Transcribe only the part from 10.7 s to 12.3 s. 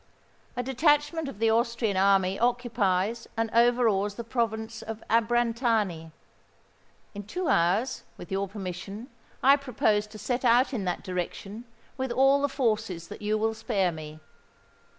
in that direction with